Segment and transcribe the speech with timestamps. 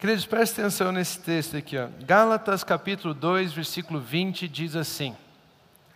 [0.00, 1.76] Queridos, prestem atenção nesse texto aqui.
[1.76, 1.86] Ó.
[2.06, 5.14] Gálatas capítulo 2, versículo 20 diz assim.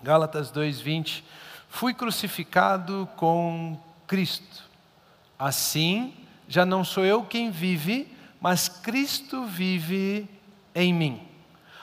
[0.03, 1.25] Gálatas 2, 20.
[1.71, 4.65] Fui crucificado com Cristo.
[5.39, 6.13] Assim,
[6.47, 8.07] já não sou eu quem vive,
[8.43, 10.29] mas Cristo vive
[10.75, 11.27] em mim.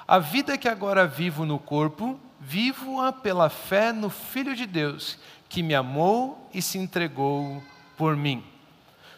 [0.07, 5.17] A vida que agora vivo no corpo, vivo-a pela fé no Filho de Deus,
[5.49, 7.63] que me amou e se entregou
[7.97, 8.43] por mim.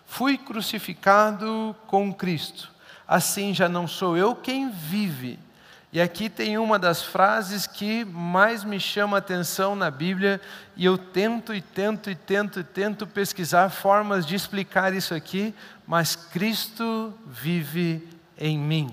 [0.06, 2.72] Fui crucificado com Cristo
[3.14, 5.38] assim já não sou eu quem vive.
[5.92, 10.42] E aqui tem uma das frases que mais me chama atenção na Bíblia,
[10.76, 15.54] e eu tento e tento e tento e tento pesquisar formas de explicar isso aqui,
[15.86, 18.90] mas Cristo vive em mim.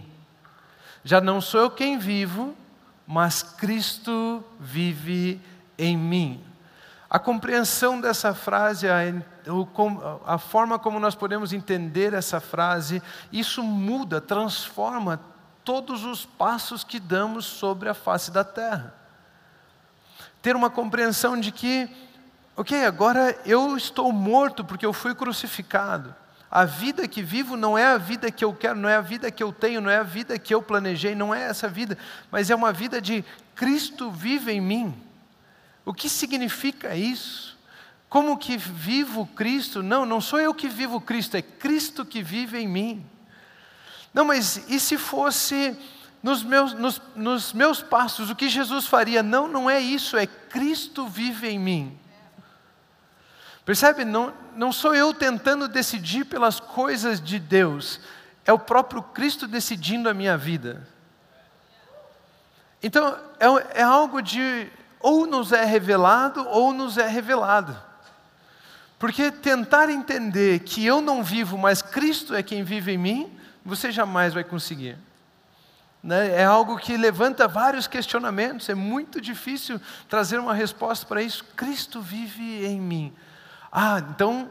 [1.02, 2.54] Já não sou eu quem vivo,
[3.06, 5.40] mas Cristo vive
[5.78, 6.44] em mim.
[7.10, 15.20] A compreensão dessa frase, a, forma como nós podemos entender essa frase, isso muda, transforma
[15.64, 18.94] todos os passos que damos sobre a face da terra.
[20.40, 21.90] Ter uma compreensão de que,
[22.56, 26.14] ok, agora eu estou morto porque eu fui crucificado.
[26.48, 29.32] A vida que vivo não é a vida que eu quero, não é a vida
[29.32, 31.98] que eu tenho, não é a vida que eu planejei, não é essa vida,
[32.30, 33.24] mas é uma vida de
[33.56, 35.09] Cristo vive em mim.
[35.84, 37.58] O que significa isso?
[38.08, 39.82] Como que vivo Cristo?
[39.82, 43.06] Não, não sou eu que vivo Cristo, é Cristo que vive em mim.
[44.12, 45.76] Não, mas e se fosse
[46.22, 49.22] nos meus, nos, nos meus passos, o que Jesus faria?
[49.22, 51.98] Não, não é isso, é Cristo vive em mim.
[53.64, 54.04] Percebe?
[54.04, 58.00] Não, não sou eu tentando decidir pelas coisas de Deus,
[58.44, 60.86] é o próprio Cristo decidindo a minha vida.
[62.82, 64.68] Então, é, é algo de
[65.00, 67.76] ou nos é revelado ou nos é revelado.
[68.98, 73.90] Porque tentar entender que eu não vivo, mas Cristo é quem vive em mim, você
[73.90, 74.98] jamais vai conseguir.
[76.02, 76.34] Né?
[76.34, 81.44] É algo que levanta vários questionamentos, é muito difícil trazer uma resposta para isso.
[81.56, 83.12] Cristo vive em mim.
[83.72, 84.50] Ah, então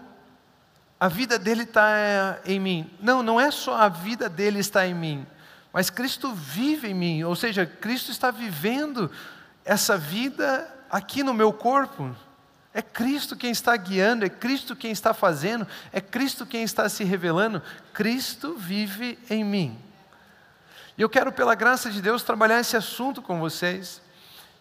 [0.99, 2.89] a vida dele está eh, em mim.
[2.99, 5.27] Não, não é só a vida dele está em mim,
[5.71, 9.09] mas Cristo vive em mim, ou seja, Cristo está vivendo
[9.65, 12.15] essa vida aqui no meu corpo.
[12.73, 17.03] É Cristo quem está guiando, é Cristo quem está fazendo, é Cristo quem está se
[17.03, 17.61] revelando.
[17.93, 19.77] Cristo vive em mim.
[20.97, 24.01] E eu quero, pela graça de Deus, trabalhar esse assunto com vocês.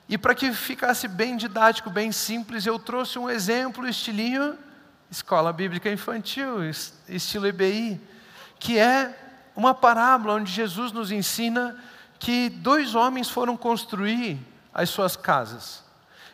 [0.08, 4.56] E para que ficasse bem didático, bem simples, eu trouxe um exemplo, estilinho
[5.10, 6.62] Escola Bíblica Infantil,
[7.08, 8.00] estilo EBI,
[8.58, 9.18] que é
[9.56, 11.76] uma parábola onde Jesus nos ensina
[12.18, 14.38] que dois homens foram construir
[14.78, 15.82] as suas casas.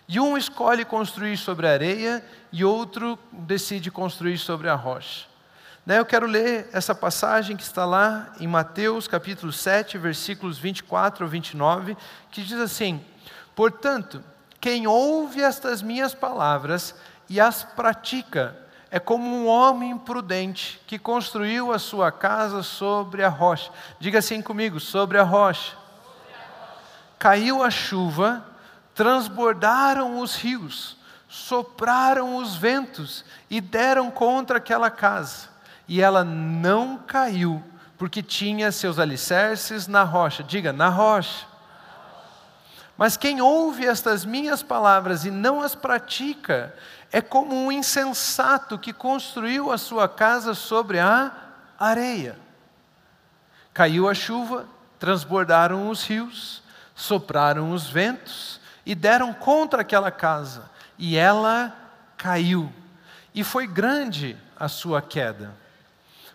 [0.06, 2.22] E um escolhe construir sobre a areia
[2.52, 5.26] e outro decide construir sobre a rocha.
[5.86, 11.30] Eu quero ler essa passagem que está lá em Mateus capítulo 7, versículos 24 ao
[11.30, 11.96] 29,
[12.30, 13.02] que diz assim:
[13.56, 14.22] Portanto,
[14.60, 16.94] quem ouve estas minhas palavras
[17.30, 18.54] e as pratica,
[18.90, 23.70] é como um homem prudente que construiu a sua casa sobre a rocha.
[23.98, 25.83] Diga assim comigo: sobre a rocha
[27.18, 28.44] caiu a chuva,
[28.94, 30.96] transbordaram os rios,
[31.28, 35.48] sopraram os ventos e deram contra aquela casa.
[35.86, 37.62] E ela não caiu,
[37.98, 40.42] porque tinha seus alicerces na rocha.
[40.42, 41.46] Diga, na rocha.
[42.96, 46.74] Mas quem ouve estas minhas palavras e não as pratica,
[47.10, 51.32] é como um insensato que construiu a sua casa sobre a
[51.78, 52.38] areia.
[53.72, 54.66] Caiu a chuva,
[54.98, 56.63] transbordaram os rios,
[56.94, 61.74] sopraram os ventos e deram contra aquela casa, e ela
[62.16, 62.72] caiu.
[63.34, 65.54] E foi grande a sua queda.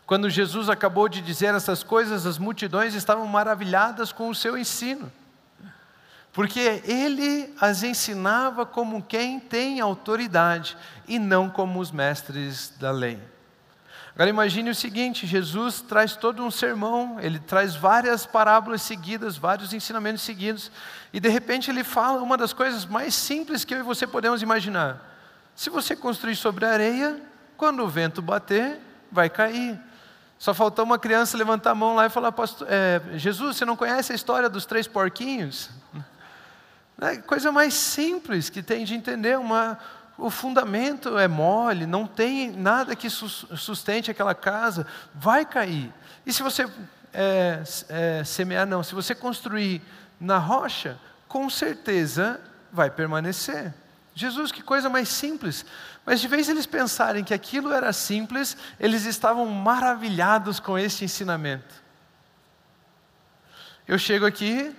[0.05, 5.11] Quando Jesus acabou de dizer essas coisas, as multidões estavam maravilhadas com o seu ensino,
[6.33, 10.75] porque ele as ensinava como quem tem autoridade
[11.07, 13.19] e não como os mestres da lei.
[14.13, 19.73] Agora imagine o seguinte: Jesus traz todo um sermão, ele traz várias parábolas seguidas, vários
[19.73, 20.71] ensinamentos seguidos,
[21.13, 24.41] e de repente ele fala uma das coisas mais simples que eu e você podemos
[24.41, 25.05] imaginar.
[25.55, 27.21] Se você construir sobre a areia,
[27.57, 28.79] quando o vento bater,
[29.11, 29.79] vai cair.
[30.37, 32.33] Só faltou uma criança levantar a mão lá e falar:
[32.67, 35.69] é, Jesus, você não conhece a história dos três porquinhos?
[37.01, 39.79] É coisa mais simples que tem de entender, uma,
[40.19, 45.93] o fundamento é mole, não tem nada que sustente aquela casa, vai cair.
[46.25, 46.69] E se você
[47.13, 49.81] é, é, semear, não, se você construir
[50.19, 52.39] na rocha, com certeza
[52.71, 53.73] vai permanecer.
[54.13, 55.65] Jesus, que coisa mais simples.
[56.05, 61.75] Mas de vez eles pensarem que aquilo era simples, eles estavam maravilhados com este ensinamento.
[63.87, 64.75] eu chego aqui,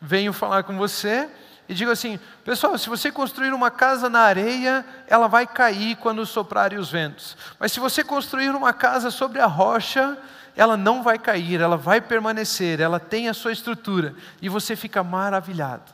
[0.00, 1.30] venho falar com você
[1.68, 6.24] e digo assim: pessoal, se você construir uma casa na areia, ela vai cair quando
[6.26, 7.36] soprarem os ventos.
[7.58, 10.18] Mas se você construir uma casa sobre a rocha,
[10.56, 14.14] ela não vai cair, ela vai permanecer, ela tem a sua estrutura.
[14.40, 15.92] E você fica maravilhado.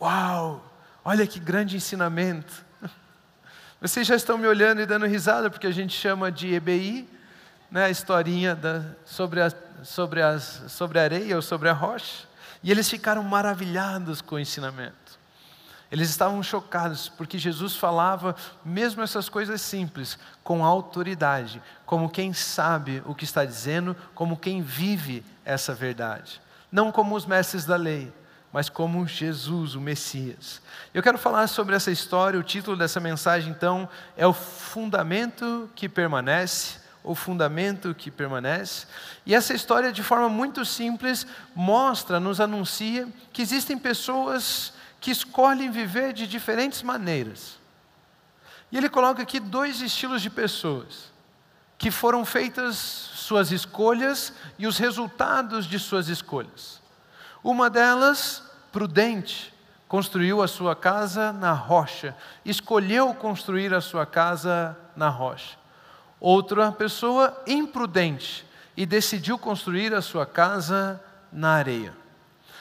[0.00, 0.64] Uau!
[1.04, 2.64] Olha que grande ensinamento.
[3.80, 7.08] Vocês já estão me olhando e dando risada, porque a gente chama de EBI,
[7.70, 9.50] né, a historinha da, sobre, a,
[9.82, 12.27] sobre, as, sobre a areia ou sobre a rocha.
[12.62, 15.18] E eles ficaram maravilhados com o ensinamento.
[15.90, 23.02] Eles estavam chocados, porque Jesus falava, mesmo essas coisas simples, com autoridade, como quem sabe
[23.06, 26.42] o que está dizendo, como quem vive essa verdade.
[26.70, 28.12] Não como os mestres da lei,
[28.52, 30.60] mas como Jesus, o Messias.
[30.92, 35.88] Eu quero falar sobre essa história, o título dessa mensagem, então, é O Fundamento que
[35.88, 36.80] Permanece.
[37.08, 38.86] O fundamento que permanece.
[39.24, 45.70] E essa história, de forma muito simples, mostra, nos anuncia que existem pessoas que escolhem
[45.70, 47.58] viver de diferentes maneiras.
[48.70, 51.10] E ele coloca aqui dois estilos de pessoas
[51.78, 56.82] que foram feitas suas escolhas e os resultados de suas escolhas.
[57.42, 59.54] Uma delas, prudente,
[59.86, 62.14] construiu a sua casa na rocha,
[62.44, 65.56] escolheu construir a sua casa na rocha.
[66.20, 71.92] Outra pessoa, imprudente, e decidiu construir a sua casa na areia.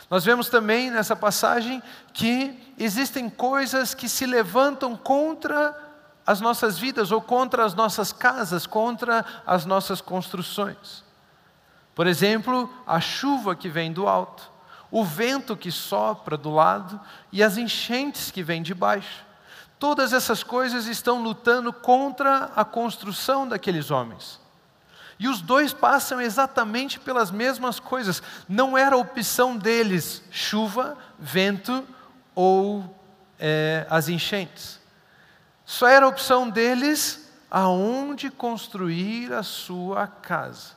[0.09, 1.81] Nós vemos também nessa passagem
[2.13, 5.75] que existem coisas que se levantam contra
[6.25, 11.03] as nossas vidas ou contra as nossas casas, contra as nossas construções.
[11.93, 14.51] Por exemplo, a chuva que vem do alto,
[14.89, 16.99] o vento que sopra do lado
[17.31, 19.26] e as enchentes que vêm de baixo.
[19.79, 24.39] Todas essas coisas estão lutando contra a construção daqueles homens.
[25.19, 28.21] E os dois passam exatamente pelas mesmas coisas.
[28.47, 31.87] Não era opção deles chuva, vento
[32.35, 32.95] ou
[33.39, 34.79] é, as enchentes.
[35.65, 40.75] Só era opção deles aonde construir a sua casa.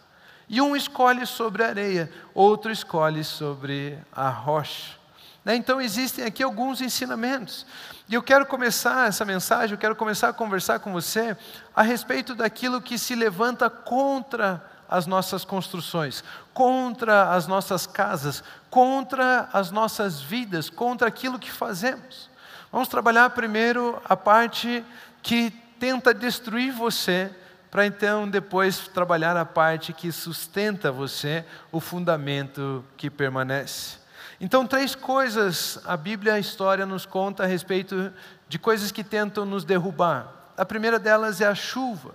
[0.49, 5.00] E um escolhe sobre a areia, outro escolhe sobre a rocha.
[5.45, 5.57] Né?
[5.57, 7.67] Então existem aqui alguns ensinamentos.
[8.09, 11.37] E eu quero começar essa mensagem, eu quero começar a conversar com você
[11.75, 19.49] a respeito daquilo que se levanta contra as nossas construções, contra as nossas casas, contra
[19.53, 22.29] as nossas vidas, contra aquilo que fazemos.
[22.73, 24.85] Vamos trabalhar primeiro a parte
[25.23, 27.31] que tenta destruir você,
[27.71, 34.00] para então depois trabalhar a parte que sustenta você, o fundamento que permanece.
[34.41, 38.11] Então, três coisas a Bíblia, a história nos conta a respeito
[38.49, 40.29] de coisas que tentam nos derrubar.
[40.57, 42.15] A primeira delas é a chuva.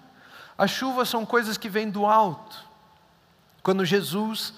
[0.57, 2.57] A chuva são coisas que vêm do alto.
[3.61, 4.53] Quando Jesus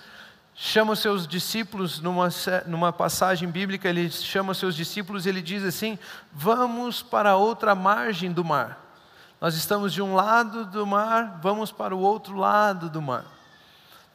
[0.56, 2.30] chama os seus discípulos, numa,
[2.66, 6.00] numa passagem bíblica, ele chama os seus discípulos e ele diz assim:
[6.32, 8.86] Vamos para outra margem do mar.
[9.42, 13.26] Nós estamos de um lado do mar, vamos para o outro lado do mar.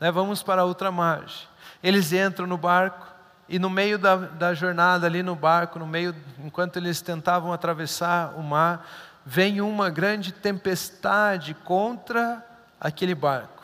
[0.00, 0.10] Né?
[0.10, 1.46] Vamos para outra margem.
[1.82, 3.11] Eles entram no barco,
[3.52, 8.32] e no meio da, da jornada, ali no barco, no meio, enquanto eles tentavam atravessar
[8.34, 8.88] o mar,
[9.26, 12.42] vem uma grande tempestade contra
[12.80, 13.62] aquele barco.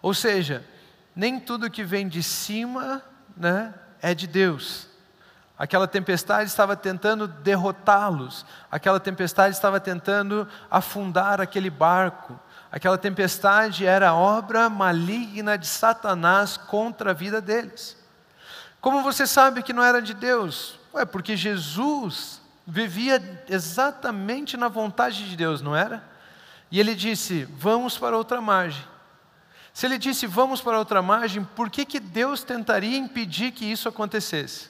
[0.00, 0.64] Ou seja,
[1.14, 3.02] nem tudo que vem de cima
[3.36, 4.88] né, é de Deus.
[5.58, 12.40] Aquela tempestade estava tentando derrotá-los, aquela tempestade estava tentando afundar aquele barco.
[12.70, 18.00] Aquela tempestade era obra maligna de Satanás contra a vida deles.
[18.82, 20.78] Como você sabe que não era de Deus?
[20.92, 26.04] Ué, porque Jesus vivia exatamente na vontade de Deus, não era?
[26.70, 28.84] E ele disse: Vamos para outra margem.
[29.72, 33.88] Se ele disse vamos para outra margem, por que, que Deus tentaria impedir que isso
[33.88, 34.68] acontecesse?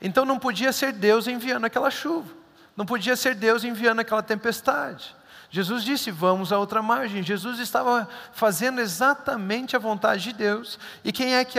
[0.00, 2.32] Então não podia ser Deus enviando aquela chuva,
[2.76, 5.14] não podia ser Deus enviando aquela tempestade.
[5.52, 7.22] Jesus disse: Vamos a outra margem.
[7.22, 10.78] Jesus estava fazendo exatamente a vontade de Deus.
[11.04, 11.58] E quem é que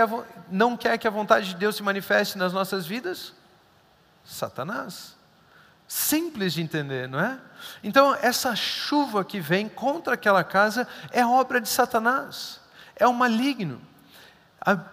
[0.50, 3.34] não quer que a vontade de Deus se manifeste nas nossas vidas?
[4.26, 5.16] Satanás.
[5.88, 7.40] Simples de entender, não é?
[7.84, 12.60] Então, essa chuva que vem contra aquela casa é obra de Satanás,
[12.96, 13.80] é o maligno.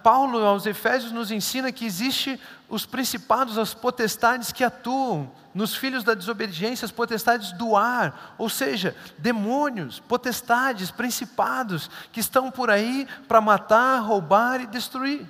[0.02, 2.38] Paulo aos Efésios nos ensina que existe
[2.69, 8.49] os principados, as potestades que atuam nos filhos da desobediência, as potestades do ar, ou
[8.49, 15.26] seja, demônios, potestades, principados que estão por aí para matar, roubar e destruir.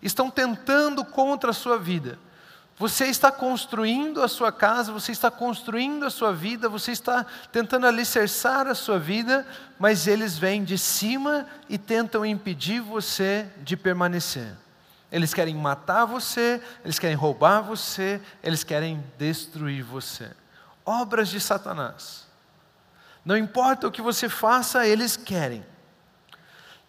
[0.00, 2.18] Estão tentando contra a sua vida.
[2.78, 7.88] Você está construindo a sua casa, você está construindo a sua vida, você está tentando
[7.88, 9.44] alicerçar a sua vida,
[9.80, 14.54] mas eles vêm de cima e tentam impedir você de permanecer.
[15.10, 20.30] Eles querem matar você, eles querem roubar você, eles querem destruir você.
[20.84, 22.26] Obras de Satanás.
[23.24, 25.64] Não importa o que você faça, eles querem.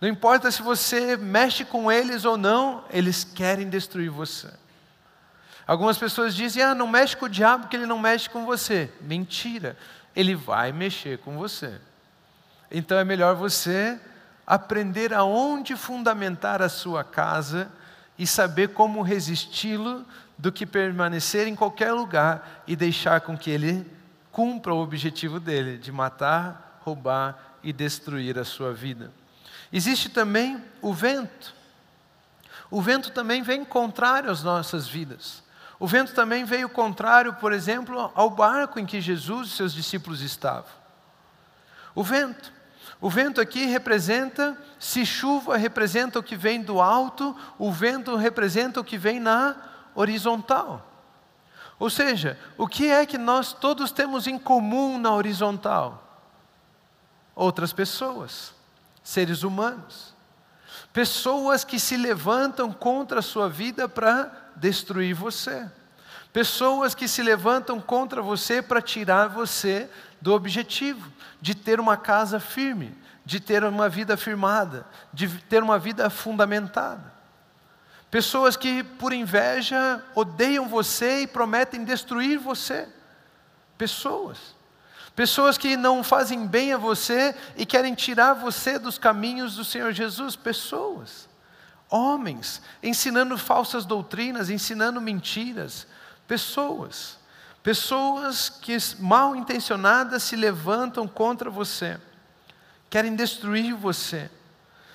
[0.02, 4.50] Não importa se você mexe com eles ou não, eles querem destruir você.
[5.68, 8.92] Algumas pessoas dizem: ah, não mexe com o diabo porque ele não mexe com você.
[9.02, 9.78] Mentira,
[10.16, 11.80] ele vai mexer com você.
[12.72, 14.00] Então é melhor você
[14.48, 17.72] aprender aonde fundamentar a sua casa
[18.20, 20.06] e saber como resisti-lo
[20.38, 23.90] do que permanecer em qualquer lugar e deixar com que ele
[24.30, 29.12] cumpra o objetivo dele de matar, roubar e destruir a sua vida.
[29.72, 31.56] Existe também o vento.
[32.70, 35.42] O vento também vem contrário às nossas vidas.
[35.80, 40.22] O vento também veio contrário, por exemplo, ao barco em que Jesus e seus discípulos
[40.22, 40.72] estavam.
[41.96, 42.59] O vento.
[43.02, 48.80] O vento aqui representa, se chuva representa o que vem do alto, o vento representa
[48.80, 49.56] o que vem na
[49.96, 50.86] horizontal.
[51.80, 56.06] Ou seja, o que é que nós todos temos em comum na horizontal?
[57.34, 58.54] Outras pessoas,
[59.02, 60.14] seres humanos.
[60.92, 65.72] Pessoas que se levantam contra a sua vida para destruir você.
[66.34, 69.90] Pessoas que se levantam contra você para tirar você
[70.22, 71.12] do objetivo
[71.42, 72.96] de ter uma casa firme,
[73.26, 77.14] de ter uma vida firmada, de ter uma vida fundamentada.
[78.12, 82.88] Pessoas que, por inveja, odeiam você e prometem destruir você.
[83.78, 84.56] Pessoas.
[85.16, 89.92] Pessoas que não fazem bem a você e querem tirar você dos caminhos do Senhor
[89.92, 90.36] Jesus.
[90.36, 91.30] Pessoas
[91.90, 95.88] homens, ensinando falsas doutrinas, ensinando mentiras,
[96.28, 97.18] pessoas,
[97.62, 102.00] pessoas que mal intencionadas se levantam contra você,
[102.90, 104.30] querem destruir você.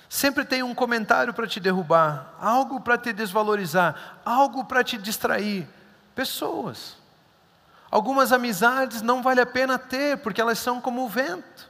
[0.07, 5.67] Sempre tem um comentário para te derrubar, algo para te desvalorizar, algo para te distrair.
[6.13, 6.97] Pessoas.
[7.91, 11.69] Algumas amizades não vale a pena ter, porque elas são como o vento.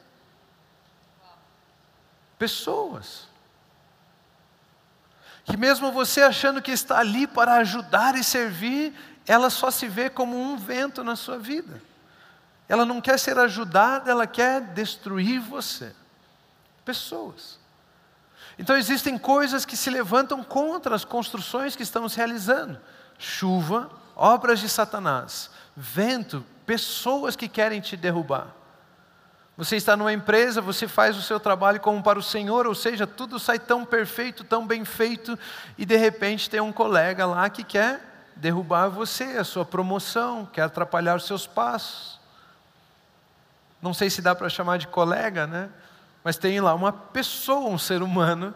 [2.38, 3.28] Pessoas
[5.46, 8.94] que mesmo você achando que está ali para ajudar e servir,
[9.28, 11.82] ela só se vê como um vento na sua vida.
[12.68, 15.94] Ela não quer ser ajudada, ela quer destruir você.
[16.84, 17.60] Pessoas.
[18.58, 22.80] Então existem coisas que se levantam contra as construções que estamos realizando:
[23.18, 28.48] chuva, obras de Satanás, vento, pessoas que querem te derrubar.
[29.58, 33.08] Você está numa empresa, você faz o seu trabalho como para o Senhor, ou seja,
[33.08, 35.40] tudo sai tão perfeito, tão bem feito,
[35.78, 40.64] e de repente tem um colega lá que quer derrubar você, a sua promoção, quer
[40.64, 42.20] atrapalhar os seus passos.
[43.82, 45.70] Não sei se dá para chamar de colega, né?
[46.24, 48.54] Mas tem lá uma pessoa, um ser humano,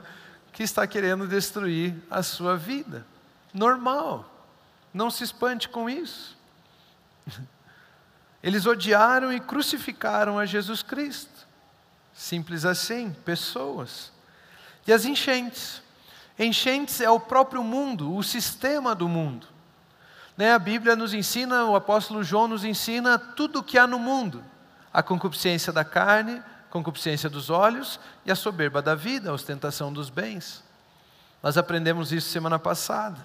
[0.51, 3.05] que está querendo destruir a sua vida.
[3.53, 4.29] Normal.
[4.93, 6.37] Não se espante com isso.
[8.41, 11.47] Eles odiaram e crucificaram a Jesus Cristo.
[12.13, 14.11] Simples assim, pessoas.
[14.87, 15.81] E as enchentes.
[16.37, 19.47] Enchentes é o próprio mundo, o sistema do mundo.
[20.39, 20.53] Né?
[20.53, 24.41] A Bíblia nos ensina, o apóstolo João nos ensina tudo o que há no mundo:
[24.93, 29.91] a concupiscência da carne, a concupiscência dos olhos e a soberba da vida, a ostentação
[29.91, 30.63] dos bens.
[31.43, 33.19] Nós aprendemos isso semana passada.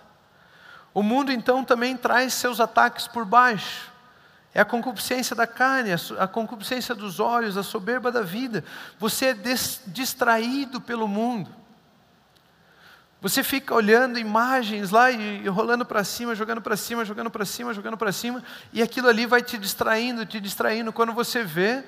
[0.92, 3.92] O mundo então também traz seus ataques por baixo.
[4.52, 8.64] É a concupiscência da carne, a concupiscência dos olhos, a soberba da vida.
[8.98, 9.36] Você é
[9.86, 11.48] distraído pelo mundo.
[13.24, 17.72] Você fica olhando imagens lá e rolando para cima, jogando para cima, jogando para cima,
[17.72, 20.92] jogando para cima, e aquilo ali vai te distraindo, te distraindo.
[20.92, 21.82] Quando você vê,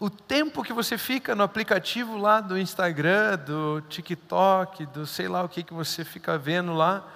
[0.00, 5.44] o tempo que você fica no aplicativo lá do Instagram, do TikTok, do sei lá
[5.44, 7.06] o que que você fica vendo lá,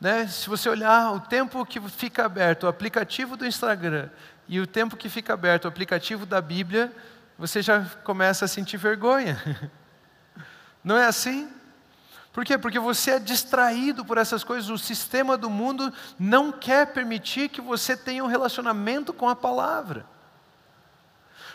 [0.00, 0.26] né?
[0.26, 4.10] Se você olhar o tempo que fica aberto o aplicativo do Instagram
[4.48, 6.92] e o tempo que fica aberto o aplicativo da Bíblia,
[7.38, 9.40] você já começa a sentir vergonha.
[10.82, 11.48] Não é assim?
[12.36, 12.58] Por quê?
[12.58, 14.68] Porque você é distraído por essas coisas.
[14.68, 20.04] O sistema do mundo não quer permitir que você tenha um relacionamento com a palavra.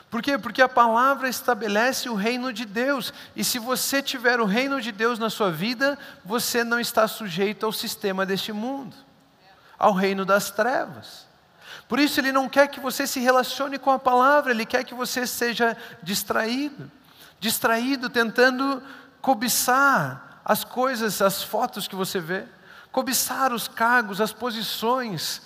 [0.10, 0.40] Por quê?
[0.40, 3.14] Porque a palavra estabelece o reino de Deus.
[3.36, 7.64] E se você tiver o reino de Deus na sua vida, você não está sujeito
[7.64, 8.96] ao sistema deste mundo,
[9.78, 11.28] ao reino das trevas.
[11.88, 14.96] Por isso, Ele não quer que você se relacione com a palavra, Ele quer que
[14.96, 16.90] você seja distraído
[17.40, 18.84] distraído, tentando
[19.20, 22.46] cobiçar as coisas, as fotos que você vê,
[22.92, 25.42] cobiçar os cargos, as posições,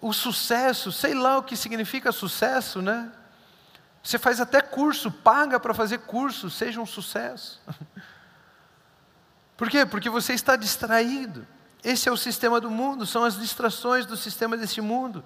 [0.00, 3.10] o sucesso, sei lá o que significa sucesso, né?
[4.02, 7.60] Você faz até curso, paga para fazer curso, seja um sucesso.
[9.56, 9.86] Por quê?
[9.86, 11.46] Porque você está distraído.
[11.82, 15.24] Esse é o sistema do mundo, são as distrações do sistema desse mundo,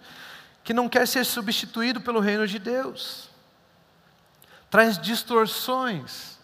[0.62, 3.28] que não quer ser substituído pelo reino de Deus.
[4.70, 6.37] Traz distorções.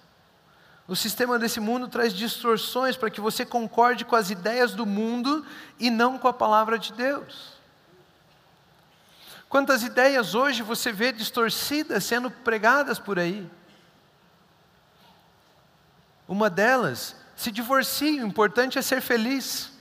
[0.86, 5.44] O sistema desse mundo traz distorções para que você concorde com as ideias do mundo
[5.78, 7.54] e não com a palavra de Deus.
[9.48, 13.50] Quantas ideias hoje você vê distorcidas sendo pregadas por aí?
[16.28, 19.72] Uma delas, se divorcie, o importante é ser feliz.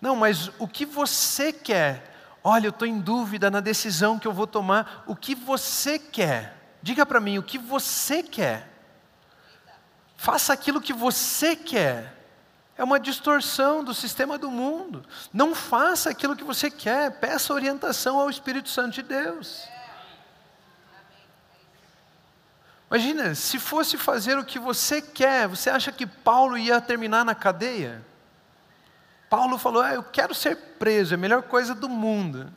[0.00, 2.14] Não, mas o que você quer?
[2.42, 5.02] Olha, eu estou em dúvida na decisão que eu vou tomar.
[5.06, 6.55] O que você quer?
[6.86, 8.68] Diga para mim, o que você quer?
[10.16, 12.14] Faça aquilo que você quer.
[12.78, 15.04] É uma distorção do sistema do mundo.
[15.32, 19.68] Não faça aquilo que você quer, peça orientação ao Espírito Santo de Deus.
[22.88, 27.34] Imagina, se fosse fazer o que você quer, você acha que Paulo ia terminar na
[27.34, 28.06] cadeia?
[29.28, 32.48] Paulo falou: ah, Eu quero ser preso, é a melhor coisa do mundo.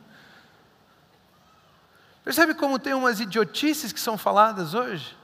[2.24, 5.16] Percebe como tem umas idiotices que são faladas hoje?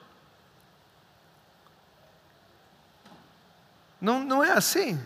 [4.01, 5.01] Não, não é assim.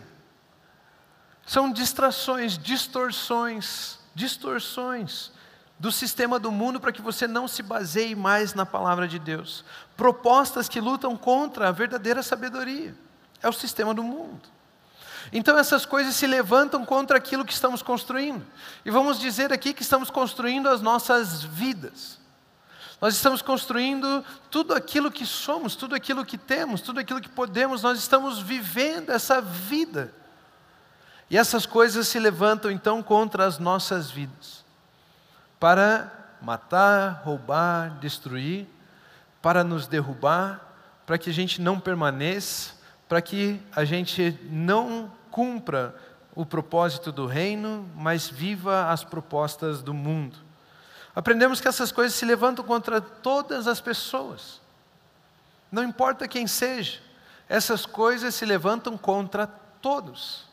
[1.45, 5.31] São distrações, distorções, distorções
[5.79, 9.65] do sistema do mundo para que você não se baseie mais na palavra de Deus.
[9.97, 12.95] Propostas que lutam contra a verdadeira sabedoria.
[13.41, 14.47] É o sistema do mundo.
[15.31, 18.45] Então essas coisas se levantam contra aquilo que estamos construindo.
[18.85, 22.19] E vamos dizer aqui que estamos construindo as nossas vidas.
[23.01, 27.81] Nós estamos construindo tudo aquilo que somos, tudo aquilo que temos, tudo aquilo que podemos,
[27.81, 30.13] nós estamos vivendo essa vida.
[31.29, 34.63] E essas coisas se levantam então contra as nossas vidas
[35.59, 36.11] para
[36.41, 38.67] matar, roubar, destruir,
[39.41, 40.59] para nos derrubar,
[41.05, 42.73] para que a gente não permaneça,
[43.11, 45.93] para que a gente não cumpra
[46.33, 50.37] o propósito do reino, mas viva as propostas do mundo.
[51.13, 54.61] Aprendemos que essas coisas se levantam contra todas as pessoas.
[55.69, 57.01] Não importa quem seja,
[57.49, 60.45] essas coisas se levantam contra todos.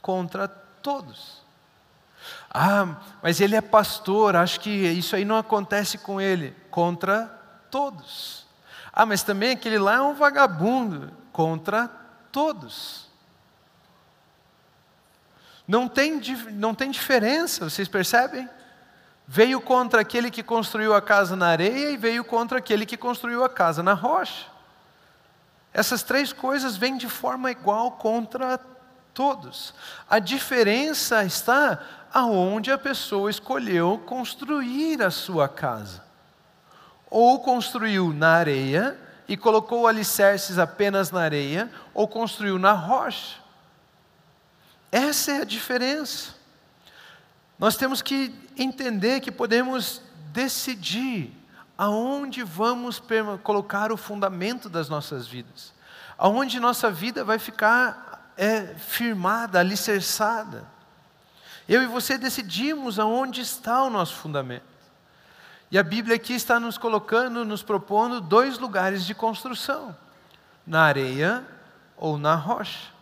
[0.00, 1.42] Contra todos.
[2.48, 6.54] Ah, mas ele é pastor, acho que isso aí não acontece com ele.
[6.70, 7.26] Contra
[7.72, 8.46] todos.
[8.92, 11.23] Ah, mas também aquele lá é um vagabundo.
[11.34, 11.90] Contra
[12.30, 13.08] todos.
[15.66, 16.20] Não tem,
[16.52, 18.48] não tem diferença, vocês percebem?
[19.26, 23.42] Veio contra aquele que construiu a casa na areia e veio contra aquele que construiu
[23.42, 24.46] a casa na rocha.
[25.72, 28.60] Essas três coisas vêm de forma igual contra
[29.12, 29.74] todos.
[30.08, 36.04] A diferença está aonde a pessoa escolheu construir a sua casa.
[37.10, 43.38] Ou construiu na areia e colocou alicerces apenas na areia, ou construiu na rocha.
[44.92, 46.34] Essa é a diferença.
[47.58, 51.32] Nós temos que entender que podemos decidir
[51.76, 53.02] aonde vamos
[53.42, 55.72] colocar o fundamento das nossas vidas,
[56.16, 60.64] aonde nossa vida vai ficar é, firmada, alicerçada.
[61.68, 64.73] Eu e você decidimos aonde está o nosso fundamento.
[65.74, 69.92] E a Bíblia aqui está nos colocando, nos propondo dois lugares de construção:
[70.64, 71.44] na areia
[71.96, 72.92] ou na rocha.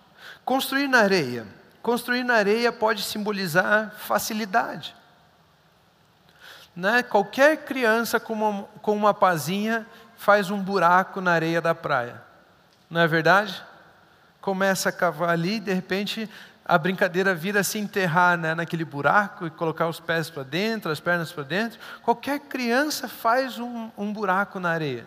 [0.42, 1.46] Construir na areia
[1.82, 4.96] Construir na areia pode simbolizar facilidade.
[6.74, 7.02] Né?
[7.02, 12.22] Qualquer criança com uma, com uma pazinha faz um buraco na areia da praia.
[12.88, 13.62] Não é verdade?
[14.40, 16.26] Começa a cavar ali, de repente
[16.72, 21.00] a brincadeira vira se enterrar né, naquele buraco e colocar os pés para dentro, as
[21.00, 21.78] pernas para dentro.
[22.00, 25.06] Qualquer criança faz um, um buraco na areia.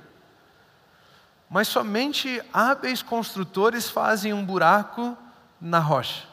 [1.50, 5.18] Mas somente hábeis construtores fazem um buraco
[5.60, 6.28] na rocha.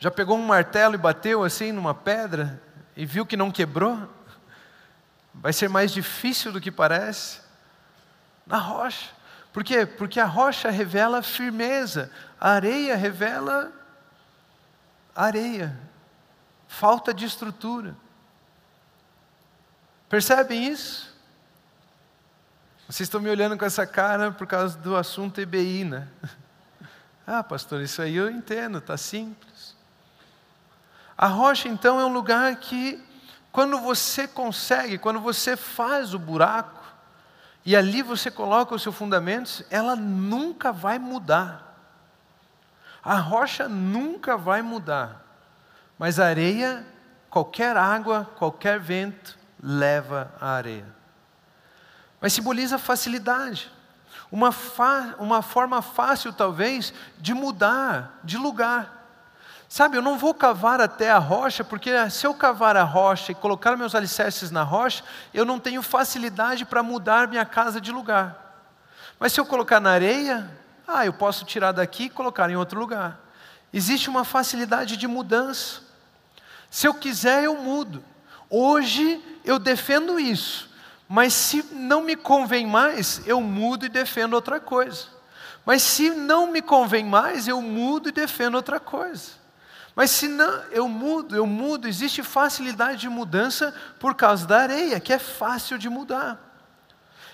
[0.00, 2.60] Já pegou um martelo e bateu assim numa pedra
[2.96, 4.00] e viu que não quebrou?
[5.32, 7.40] Vai ser mais difícil do que parece.
[8.44, 9.10] Na rocha.
[9.56, 9.86] Por quê?
[9.86, 13.72] Porque a rocha revela firmeza, a areia revela
[15.14, 15.74] areia,
[16.68, 17.96] falta de estrutura.
[20.10, 21.10] Percebem isso?
[22.86, 26.06] Vocês estão me olhando com essa cara por causa do assunto EBI, né?
[27.26, 29.74] Ah, pastor, isso aí eu entendo, está simples.
[31.16, 33.02] A rocha, então, é um lugar que,
[33.50, 36.75] quando você consegue, quando você faz o buraco,
[37.66, 41.76] e ali você coloca os seus fundamentos, ela nunca vai mudar.
[43.02, 45.20] A rocha nunca vai mudar,
[45.98, 46.86] mas a areia,
[47.28, 50.86] qualquer água, qualquer vento, leva a areia.
[52.20, 53.68] Mas simboliza facilidade,
[54.30, 58.95] uma, fa uma forma fácil, talvez, de mudar de lugar.
[59.76, 63.34] Sabe, eu não vou cavar até a rocha, porque se eu cavar a rocha e
[63.34, 68.64] colocar meus alicerces na rocha, eu não tenho facilidade para mudar minha casa de lugar.
[69.20, 70.50] Mas se eu colocar na areia,
[70.88, 73.20] ah, eu posso tirar daqui e colocar em outro lugar.
[73.70, 75.82] Existe uma facilidade de mudança.
[76.70, 78.02] Se eu quiser, eu mudo.
[78.48, 80.70] Hoje eu defendo isso,
[81.06, 85.08] mas se não me convém mais, eu mudo e defendo outra coisa.
[85.66, 89.44] Mas se não me convém mais, eu mudo e defendo outra coisa.
[89.96, 95.00] Mas se não, eu mudo, eu mudo, existe facilidade de mudança por causa da areia,
[95.00, 96.38] que é fácil de mudar.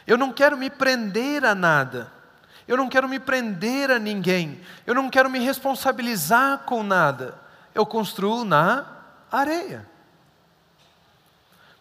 [0.06, 2.12] Eu não quero me prender a nada.
[2.68, 4.62] Eu não quero me prender a ninguém.
[4.86, 7.34] Eu não quero me responsabilizar com nada.
[7.74, 8.86] Eu construo na
[9.30, 9.90] areia.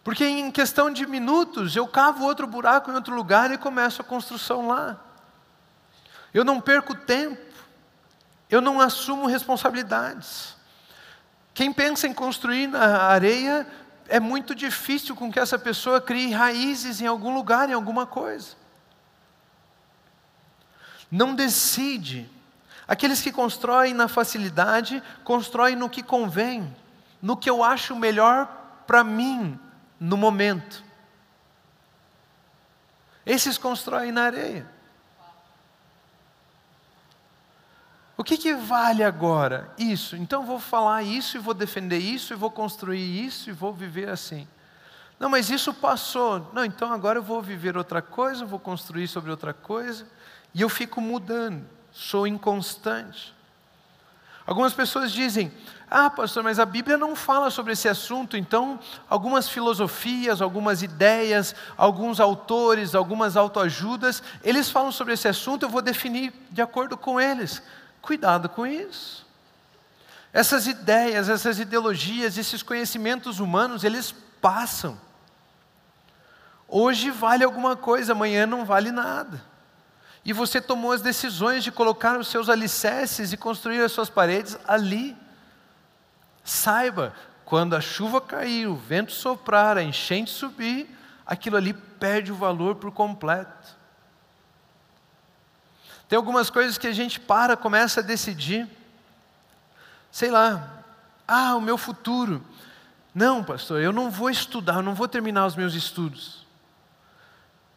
[0.02, 4.04] Porque em questão de minutos eu cavo outro buraco em outro lugar e começo a
[4.04, 4.98] construção lá.
[6.34, 7.40] Eu não perco tempo.
[8.50, 10.51] Eu não assumo responsabilidades.
[11.54, 13.66] Quem pensa em construir na areia,
[14.08, 18.56] é muito difícil com que essa pessoa crie raízes em algum lugar, em alguma coisa.
[21.10, 22.28] Não decide.
[22.88, 26.74] Aqueles que constroem na facilidade, constroem no que convém,
[27.20, 28.46] no que eu acho melhor
[28.86, 29.58] para mim,
[30.00, 30.82] no momento.
[33.24, 34.71] Esses constroem na areia.
[38.16, 39.70] O que, que vale agora?
[39.78, 40.16] Isso.
[40.16, 44.08] Então vou falar isso e vou defender isso e vou construir isso e vou viver
[44.08, 44.46] assim.
[45.18, 46.50] Não, mas isso passou.
[46.52, 50.06] Não, então agora eu vou viver outra coisa, vou construir sobre outra coisa.
[50.54, 53.34] E eu fico mudando, sou inconstante.
[54.44, 55.52] Algumas pessoas dizem:
[55.88, 61.54] Ah, pastor, mas a Bíblia não fala sobre esse assunto, então algumas filosofias, algumas ideias,
[61.76, 67.20] alguns autores, algumas autoajudas, eles falam sobre esse assunto, eu vou definir de acordo com
[67.20, 67.62] eles.
[68.02, 69.24] Cuidado com isso.
[70.32, 75.00] Essas ideias, essas ideologias, esses conhecimentos humanos, eles passam.
[76.66, 79.42] Hoje vale alguma coisa, amanhã não vale nada.
[80.24, 84.58] E você tomou as decisões de colocar os seus alicerces e construir as suas paredes
[84.66, 85.16] ali.
[86.42, 90.88] Saiba, quando a chuva cair, o vento soprar, a enchente subir,
[91.26, 93.81] aquilo ali perde o valor por completo.
[96.12, 98.68] Tem algumas coisas que a gente para, começa a decidir.
[100.10, 100.84] Sei lá,
[101.26, 102.44] ah, o meu futuro.
[103.14, 106.46] Não, pastor, eu não vou estudar, eu não vou terminar os meus estudos.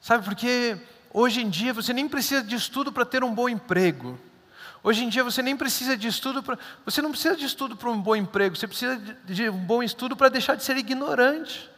[0.02, 0.78] Sabe, porque
[1.13, 4.19] hoje em dia você nem precisa de estudo para ter um bom emprego.
[4.84, 6.60] Hoje em dia você nem precisa de estudo para.
[6.84, 10.13] Você não precisa de estudo para um bom emprego, você precisa de um bom estudo
[10.13, 11.71] para deixar de ser ignorante.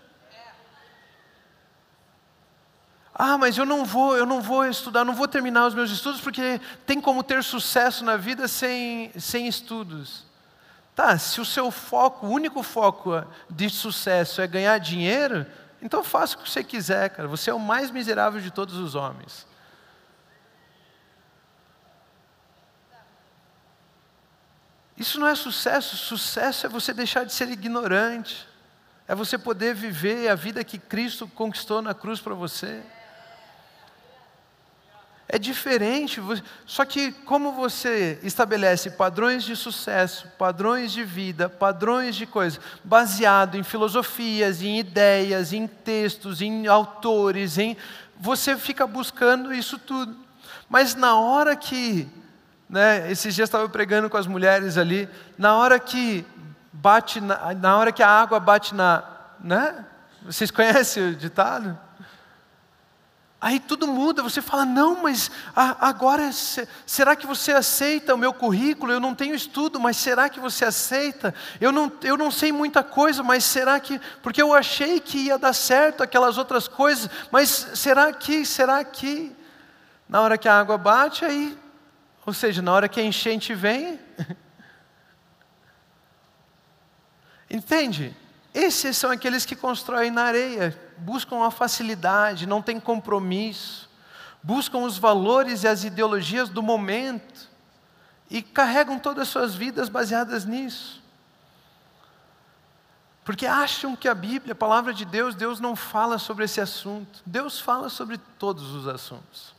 [3.20, 6.22] Ah, mas eu não vou, eu não vou estudar, não vou terminar os meus estudos
[6.22, 10.24] porque tem como ter sucesso na vida sem, sem estudos.
[10.96, 15.48] Tá, se o seu foco, o único foco de sucesso é ganhar dinheiro,
[15.82, 17.28] então faça o que você quiser, cara.
[17.28, 19.48] Você é o mais miserável de todos os homens.
[24.96, 28.48] Isso não é sucesso, sucesso é você deixar de ser ignorante,
[29.08, 32.84] é você poder viver a vida que Cristo conquistou na cruz para você.
[35.30, 36.22] É diferente,
[36.66, 43.58] só que como você estabelece padrões de sucesso, padrões de vida, padrões de coisas, baseado
[43.58, 47.76] em filosofias, em ideias, em textos, em autores, em
[48.18, 50.16] você fica buscando isso tudo.
[50.70, 52.08] Mas na hora que,
[52.70, 56.26] né, esses dias estava pregando com as mulheres ali, na hora que
[56.72, 59.04] bate, na, na hora que a água bate na,
[59.40, 59.86] né?
[60.26, 61.78] Vocês conhecem o ditado?
[63.40, 66.32] Aí tudo muda, você fala, não, mas agora
[66.88, 68.92] será que você aceita o meu currículo?
[68.92, 71.36] Eu não tenho estudo, mas será que você aceita?
[71.62, 74.02] Eu não, eu não sei muita coisa, mas será que.
[74.24, 79.36] Porque eu achei que ia dar certo aquelas outras coisas, mas será que, será que?
[80.10, 81.56] Na hora que a água bate, aí.
[82.26, 84.00] Ou seja, na hora que a enchente vem.
[87.48, 88.16] Entende?
[88.58, 93.88] Esses são aqueles que constroem na areia, buscam a facilidade, não têm compromisso,
[94.42, 97.48] buscam os valores e as ideologias do momento
[98.32, 101.04] e carregam todas as suas vidas baseadas nisso.
[103.24, 107.22] Porque acham que a Bíblia, a palavra de Deus, Deus não fala sobre esse assunto.
[107.24, 109.54] Deus fala sobre todos os assuntos.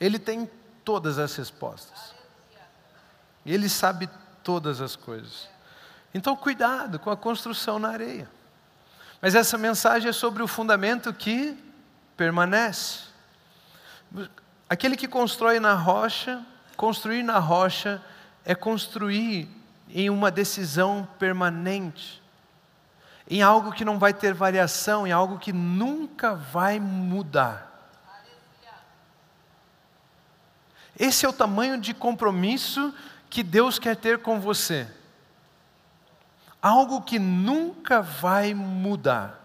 [0.00, 0.50] Ele tem
[0.84, 2.16] todas as respostas.
[3.46, 4.10] Ele sabe
[4.42, 5.59] todas as coisas.
[6.12, 8.28] Então, cuidado com a construção na areia.
[9.22, 11.56] Mas essa mensagem é sobre o fundamento que
[12.16, 13.04] permanece.
[14.68, 16.44] Aquele que constrói na rocha,
[16.76, 18.02] construir na rocha
[18.44, 19.48] é construir
[19.88, 22.22] em uma decisão permanente,
[23.28, 27.68] em algo que não vai ter variação, em algo que nunca vai mudar.
[30.98, 32.92] Esse é o tamanho de compromisso
[33.28, 34.88] que Deus quer ter com você
[36.62, 39.38] algo que nunca vai mudar.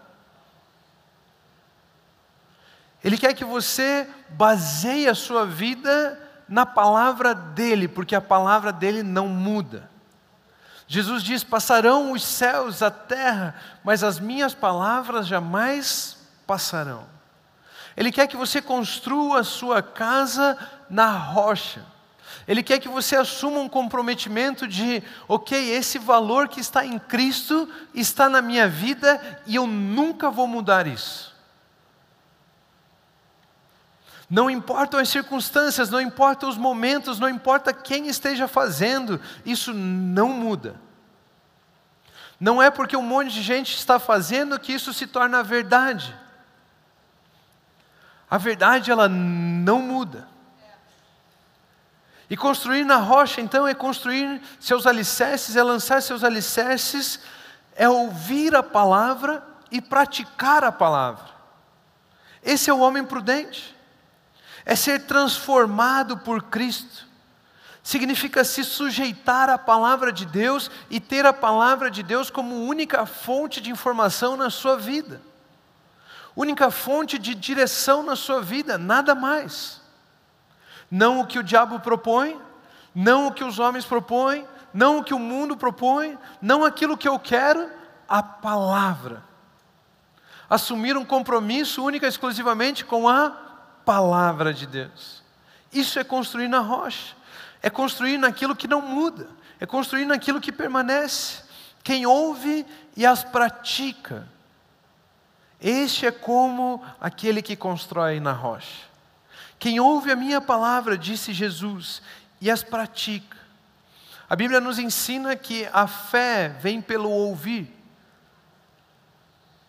[3.02, 9.02] Ele quer que você baseie a sua vida na palavra dele, porque a palavra dele
[9.02, 9.88] não muda.
[10.88, 17.04] Jesus diz: Passarão os céus, a terra, mas as minhas palavras jamais passarão.
[17.96, 20.56] Ele quer que você construa a sua casa
[20.88, 21.82] na rocha.
[22.46, 27.68] Ele quer que você assuma um comprometimento de, ok, esse valor que está em Cristo
[27.94, 31.34] está na minha vida e eu nunca vou mudar isso.
[34.28, 40.28] Não importam as circunstâncias, não importam os momentos, não importa quem esteja fazendo, isso não
[40.28, 40.80] muda.
[42.38, 46.14] Não é porque um monte de gente está fazendo que isso se torna verdade.
[48.28, 50.28] A verdade ela não muda.
[52.28, 57.20] E construir na rocha, então, é construir seus alicerces, é lançar seus alicerces,
[57.74, 61.36] é ouvir a palavra e praticar a palavra.
[62.42, 63.76] Esse é o homem prudente.
[64.64, 67.06] É ser transformado por Cristo.
[67.82, 73.06] Significa se sujeitar à palavra de Deus e ter a palavra de Deus como única
[73.06, 75.22] fonte de informação na sua vida.
[76.34, 79.80] Única fonte de direção na sua vida, nada mais.
[80.90, 82.40] Não o que o diabo propõe,
[82.94, 87.08] não o que os homens propõem, não o que o mundo propõe, não aquilo que
[87.08, 87.70] eu quero,
[88.08, 89.22] a palavra.
[90.48, 93.30] Assumir um compromisso única e exclusivamente com a
[93.84, 95.22] palavra de Deus.
[95.72, 97.14] Isso é construir na rocha,
[97.62, 101.42] é construir naquilo que não muda, é construir naquilo que permanece.
[101.82, 104.26] Quem ouve e as pratica,
[105.60, 108.85] este é como aquele que constrói na rocha.
[109.58, 112.02] Quem ouve a minha palavra, disse Jesus,
[112.40, 113.36] e as pratica.
[114.28, 117.72] A Bíblia nos ensina que a fé vem pelo ouvir.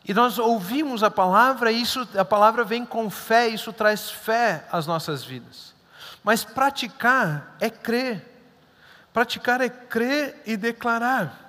[0.04, 4.65] E nós ouvimos a palavra, e isso, a palavra vem com fé, isso traz fé
[4.71, 5.76] às nossas vidas.
[6.23, 8.26] Mas praticar é crer.
[9.13, 11.45] Praticar é crer e declarar.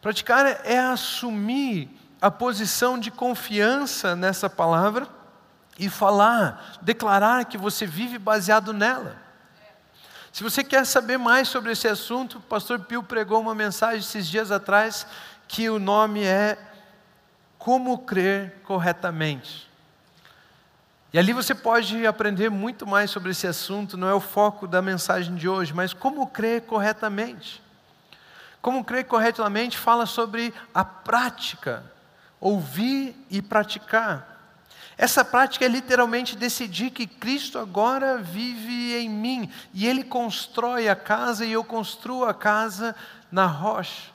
[0.00, 1.88] Praticar é assumir
[2.20, 5.08] a posição de confiança nessa palavra
[5.78, 9.16] e falar, declarar que você vive baseado nela.
[10.32, 14.26] Se você quer saber mais sobre esse assunto, o pastor Pio pregou uma mensagem esses
[14.26, 15.06] dias atrás
[15.46, 16.58] que o nome é
[17.58, 19.70] Como Crer Corretamente.
[21.12, 24.82] E ali você pode aprender muito mais sobre esse assunto, não é o foco da
[24.82, 27.62] mensagem de hoje, mas como crer corretamente.
[28.60, 31.84] Como crer corretamente fala sobre a prática,
[32.40, 34.33] ouvir e praticar.
[34.96, 40.94] Essa prática é literalmente decidir que Cristo agora vive em mim e Ele constrói a
[40.94, 42.94] casa e eu construo a casa
[43.30, 44.12] na rocha.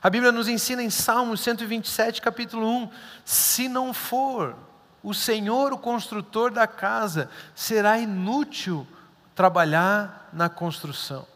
[0.00, 2.90] A Bíblia nos ensina em Salmos 127, capítulo 1:
[3.24, 4.56] se não for
[5.02, 8.86] o Senhor o construtor da casa, será inútil
[9.34, 11.31] trabalhar na construção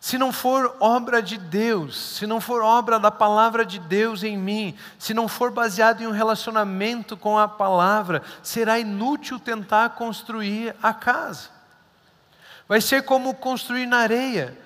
[0.00, 4.36] se não for obra de Deus, se não for obra da palavra de Deus em
[4.36, 10.74] mim, se não for baseado em um relacionamento com a palavra, será inútil tentar construir
[10.82, 11.48] a casa.
[12.68, 14.56] Vai ser como construir na areia,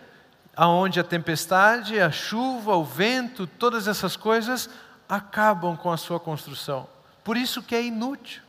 [0.57, 4.69] aonde a tempestade, a chuva, o vento, todas essas coisas
[5.09, 6.87] acabam com a sua construção.
[7.25, 8.43] Por isso que é inútil.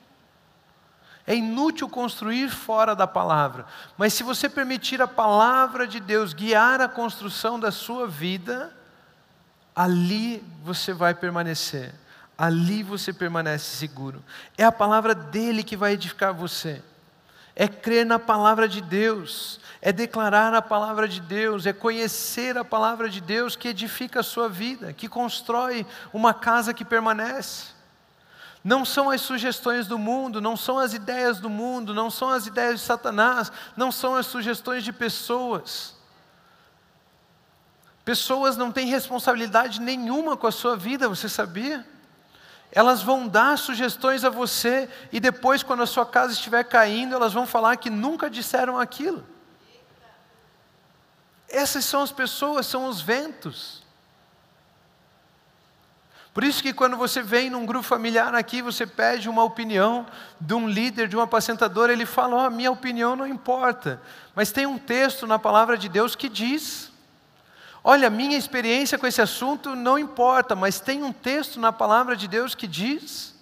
[1.32, 3.66] É inútil construir fora da palavra,
[3.98, 8.76] mas se você permitir a palavra de Deus guiar a construção da sua vida,
[9.74, 11.94] ali você vai permanecer,
[12.38, 14.22] ali você permanece seguro.
[14.58, 16.84] É a palavra dele que vai edificar você,
[17.56, 22.66] é crer na palavra de Deus, é declarar a palavra de Deus, é conhecer a
[22.66, 27.80] palavra de Deus que edifica a sua vida, que constrói uma casa que permanece.
[28.64, 32.46] Não são as sugestões do mundo, não são as ideias do mundo, não são as
[32.46, 35.96] ideias de Satanás, não são as sugestões de pessoas.
[38.06, 41.88] Pessoas não têm responsabilidade nenhuma com a sua vida, você sabia?
[42.72, 47.34] Elas vão dar sugestões a você e depois, quando a sua casa estiver caindo, elas
[47.34, 49.26] vão falar que nunca disseram aquilo.
[51.50, 53.81] Essas são as pessoas, são os ventos.
[56.34, 60.06] Por isso que quando você vem num grupo familiar aqui, você pede uma opinião
[60.40, 64.02] de um líder, de um apacentador, ele fala: "Ó, oh, minha opinião não importa".
[64.34, 66.92] Mas tem um texto na palavra de Deus que diz:
[67.84, 72.28] Olha, minha experiência com esse assunto não importa, mas tem um texto na palavra de
[72.28, 73.36] Deus que diz: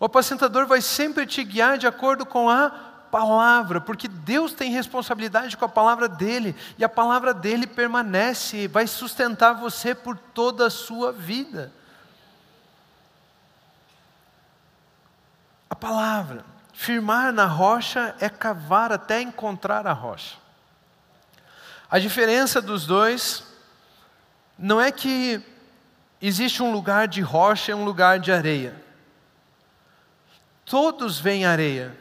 [0.00, 2.70] o apacentador vai sempre te guiar de acordo com a
[3.10, 8.86] palavra, porque Deus tem responsabilidade com a palavra dele, e a palavra dele permanece, vai
[8.86, 11.70] sustentar você por toda a sua vida.
[15.74, 20.36] A palavra, firmar na rocha é cavar até encontrar a rocha.
[21.90, 23.42] A diferença dos dois
[24.56, 25.42] não é que
[26.22, 28.80] existe um lugar de rocha e um lugar de areia.
[30.64, 31.98] Todos veem areia.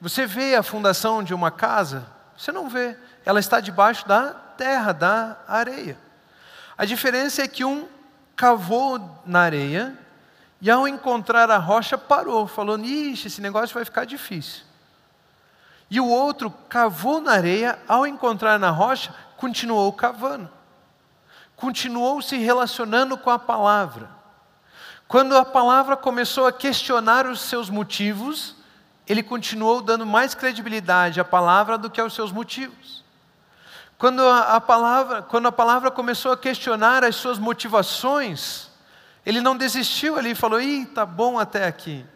[0.00, 2.06] Você vê a fundação de uma casa?
[2.36, 2.96] Você não vê.
[3.24, 5.98] Ela está debaixo da terra, da areia.
[6.78, 7.88] A diferença é que um
[8.36, 10.05] cavou na areia
[10.66, 14.64] e ao encontrar a rocha parou, falou: Ixi, esse negócio vai ficar difícil.
[15.88, 20.50] E o outro cavou na areia, ao encontrar na rocha, continuou cavando,
[21.54, 24.10] continuou se relacionando com a palavra.
[25.06, 28.56] Quando a palavra começou a questionar os seus motivos,
[29.06, 33.04] ele continuou dando mais credibilidade à palavra do que aos seus motivos.
[33.96, 38.65] Quando a, palavra, quando a palavra começou a questionar as suas motivações,
[39.26, 42.06] ele não desistiu ali e falou: Ih, tá bom até aqui.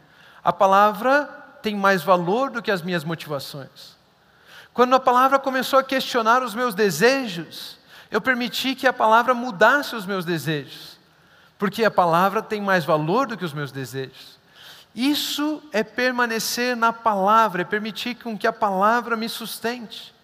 [0.45, 1.25] A palavra
[1.61, 3.99] tem mais valor do que as minhas motivações.
[4.73, 7.77] Quando a palavra começou a questionar os meus desejos,
[8.11, 10.99] eu permiti que a palavra mudasse os meus desejos,
[11.59, 14.39] porque a palavra tem mais valor do que os meus desejos.
[14.95, 20.15] Isso é permanecer na palavra, é permitir com que a palavra me sustente.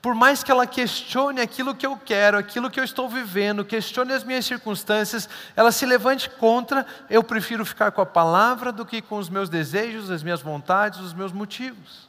[0.00, 4.12] Por mais que ela questione aquilo que eu quero, aquilo que eu estou vivendo, questione
[4.12, 9.02] as minhas circunstâncias, ela se levante contra, eu prefiro ficar com a palavra do que
[9.02, 12.08] com os meus desejos, as minhas vontades, os meus motivos.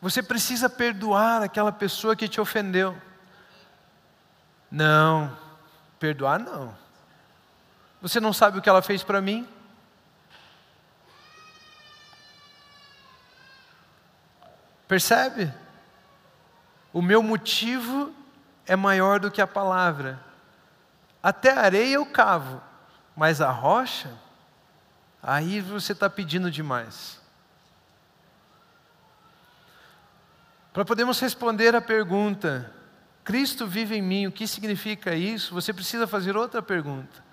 [0.00, 2.96] Você precisa perdoar aquela pessoa que te ofendeu.
[4.70, 5.30] Não,
[6.00, 6.74] perdoar não.
[8.00, 9.46] Você não sabe o que ela fez para mim?
[14.92, 15.50] Percebe?
[16.92, 18.14] O meu motivo
[18.66, 20.20] é maior do que a palavra.
[21.22, 22.60] Até a areia eu cavo,
[23.16, 24.12] mas a rocha,
[25.22, 27.18] aí você está pedindo demais.
[30.74, 32.70] Para podermos responder a pergunta,
[33.24, 35.54] Cristo vive em mim, o que significa isso?
[35.54, 37.24] Você precisa fazer outra pergunta.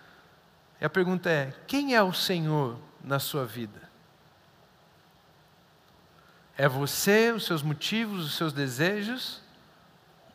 [0.80, 3.89] E a pergunta é: quem é o Senhor na sua vida?
[6.60, 9.40] É você, os seus motivos, os seus desejos,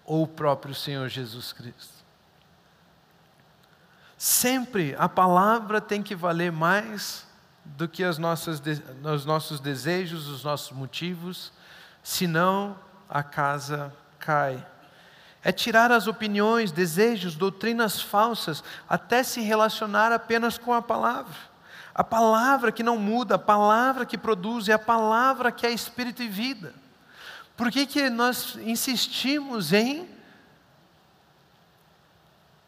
[0.07, 1.93] ou o próprio Senhor Jesus Cristo?
[4.17, 7.27] Sempre a palavra tem que valer mais
[7.63, 8.63] do que as nossas,
[9.15, 11.53] os nossos desejos, os nossos motivos,
[12.03, 12.75] senão
[13.07, 14.67] a casa cai.
[15.43, 21.54] É tirar as opiniões, desejos, doutrinas falsas, até se relacionar apenas com a palavra.
[21.95, 26.23] A palavra que não muda, a palavra que produz, é a palavra que é espírito
[26.23, 26.75] e vida.
[27.57, 30.09] Por que, que nós insistimos em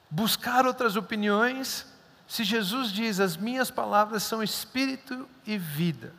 [0.09, 1.87] buscar outras opiniões,
[2.29, 6.15] se Jesus diz: As minhas palavras são espírito e vida?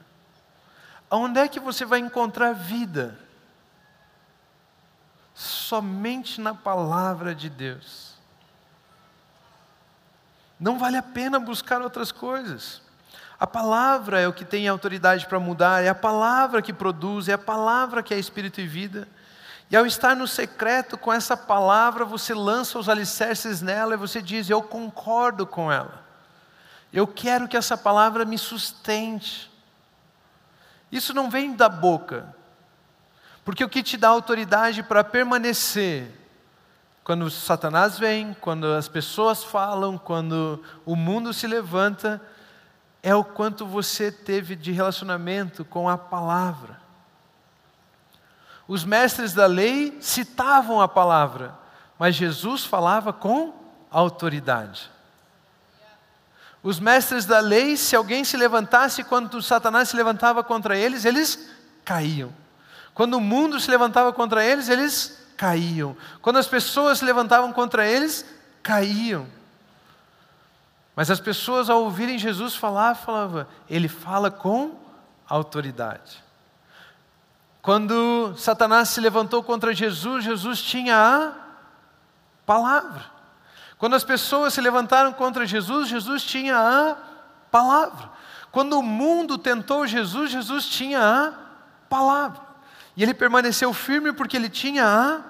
[1.10, 3.18] Onde é que você vai encontrar vida?
[5.38, 8.16] somente na palavra de Deus.
[10.60, 12.82] Não vale a pena buscar outras coisas.
[13.40, 17.34] A palavra é o que tem autoridade para mudar, é a palavra que produz, é
[17.34, 19.08] a palavra que é espírito e vida.
[19.70, 24.22] E ao estar no secreto com essa palavra, você lança os alicerces nela e você
[24.22, 26.04] diz: Eu concordo com ela.
[26.92, 29.52] Eu quero que essa palavra me sustente.
[30.92, 32.34] Isso não vem da boca,
[33.44, 36.10] porque o que te dá autoridade para permanecer,
[37.04, 42.22] quando Satanás vem, quando as pessoas falam, quando o mundo se levanta,
[43.02, 46.80] é o quanto você teve de relacionamento com a palavra.
[48.68, 51.58] Os mestres da lei citavam a palavra,
[51.98, 53.54] mas Jesus falava com
[53.90, 54.92] autoridade.
[56.62, 61.50] Os mestres da lei, se alguém se levantasse quando Satanás se levantava contra eles, eles
[61.86, 62.34] caíam.
[62.94, 65.96] Quando o mundo se levantava contra eles, eles caíam.
[66.22, 68.26] Quando as pessoas se levantavam contra eles,
[68.62, 69.28] caíam.
[70.98, 74.72] Mas as pessoas, ao ouvirem Jesus falar, falavam, ele fala com
[75.30, 76.24] autoridade.
[77.62, 81.34] Quando Satanás se levantou contra Jesus, Jesus tinha a
[82.48, 83.06] palavra.
[83.78, 86.98] Quando as pessoas se levantaram contra Jesus, Jesus tinha a
[87.52, 88.10] palavra.
[88.52, 91.34] Quando o mundo tentou Jesus, Jesus tinha a
[91.88, 92.42] palavra.
[92.96, 95.22] E ele permaneceu firme porque ele tinha a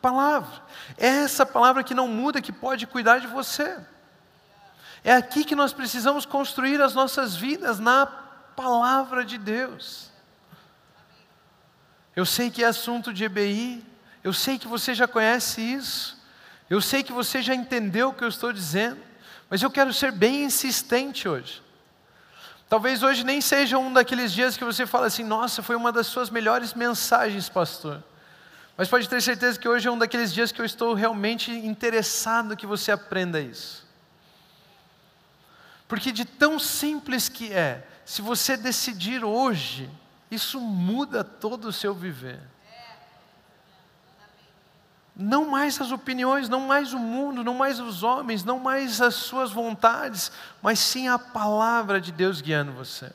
[0.00, 0.64] palavra.
[0.98, 3.78] É essa palavra que não muda, que pode cuidar de você.
[5.04, 10.10] É aqui que nós precisamos construir as nossas vidas, na palavra de Deus.
[12.14, 13.84] Eu sei que é assunto de EBI,
[14.22, 16.16] eu sei que você já conhece isso,
[16.70, 19.00] eu sei que você já entendeu o que eu estou dizendo,
[19.50, 21.62] mas eu quero ser bem insistente hoje.
[22.68, 26.06] Talvez hoje nem seja um daqueles dias que você fala assim: nossa, foi uma das
[26.06, 28.02] suas melhores mensagens, pastor.
[28.76, 32.56] Mas pode ter certeza que hoje é um daqueles dias que eu estou realmente interessado
[32.56, 33.86] que você aprenda isso.
[35.92, 39.90] Porque de tão simples que é, se você decidir hoje,
[40.30, 42.40] isso muda todo o seu viver.
[45.14, 49.16] Não mais as opiniões, não mais o mundo, não mais os homens, não mais as
[49.16, 50.32] suas vontades,
[50.62, 53.12] mas sim a palavra de Deus guiando você.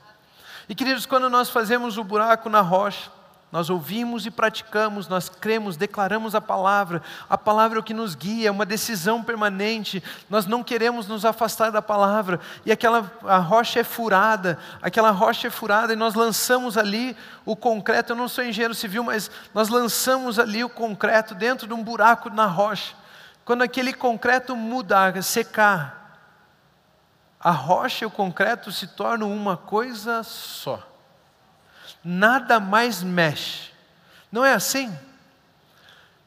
[0.69, 3.11] E queridos, quando nós fazemos o buraco na rocha,
[3.49, 7.01] nós ouvimos e praticamos, nós cremos, declaramos a palavra.
[7.29, 10.03] A palavra é o que nos guia, é uma decisão permanente.
[10.29, 12.41] Nós não queremos nos afastar da palavra.
[12.65, 17.55] E aquela a rocha é furada, aquela rocha é furada e nós lançamos ali o
[17.55, 18.11] concreto.
[18.11, 22.29] Eu não sou engenheiro civil, mas nós lançamos ali o concreto dentro de um buraco
[22.29, 22.95] na rocha.
[23.45, 26.19] Quando aquele concreto mudar, secar,
[27.39, 30.86] a rocha e o concreto se tornam uma coisa só
[32.07, 33.69] nada mais mexe.
[34.31, 34.97] Não é assim?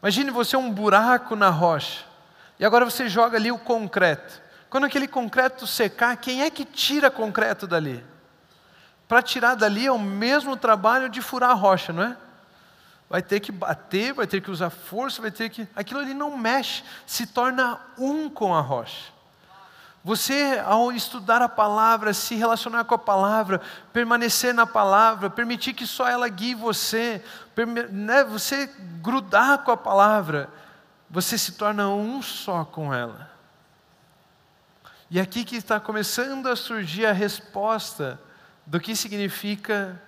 [0.02, 2.04] Imagine você um buraco na rocha,
[2.58, 4.42] e agora você joga ali o concreto.
[4.68, 8.04] Quando aquele concreto secar, quem é que tira concreto dali?
[9.08, 12.16] Para tirar dali é o mesmo trabalho de furar a rocha, não é?
[13.08, 15.66] Vai ter que bater, vai ter que usar força, vai ter que.
[15.74, 19.10] Aquilo ali não mexe, se torna um com a rocha.
[20.02, 23.60] Você, ao estudar a palavra, se relacionar com a palavra,
[23.92, 27.22] permanecer na palavra, permitir que só ela guie você,
[27.90, 28.66] né, você
[29.02, 30.48] grudar com a palavra,
[31.08, 33.30] você se torna um só com ela.
[35.10, 38.18] E aqui que está começando a surgir a resposta
[38.64, 40.00] do que significa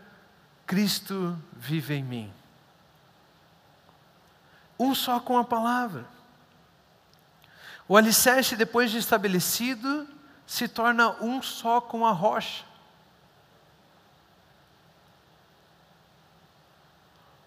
[0.64, 2.32] Cristo vive em mim.
[4.78, 6.07] Um só com a palavra.
[7.93, 10.09] O alicerce, depois de estabelecido,
[10.47, 12.64] se torna um só com a rocha.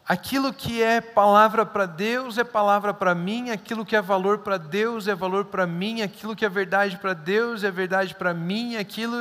[0.08, 4.58] Aquilo que é palavra para Deus é palavra para mim, aquilo que é valor para
[4.58, 8.76] Deus é valor para mim, aquilo que é verdade para Deus é verdade para mim,
[8.76, 9.16] aquilo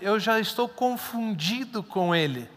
[0.00, 2.48] eu já estou confundido com Ele.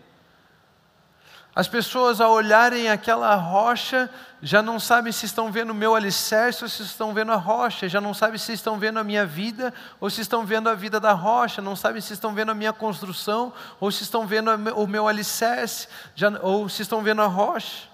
[1.56, 4.10] As pessoas, ao olharem aquela rocha,
[4.42, 7.88] já não sabem se estão vendo o meu alicerce ou se estão vendo a rocha,
[7.88, 11.00] já não sabem se estão vendo a minha vida ou se estão vendo a vida
[11.00, 14.88] da rocha, não sabem se estão vendo a minha construção ou se estão vendo o
[14.88, 17.88] meu alicerce já, ou se estão vendo a rocha.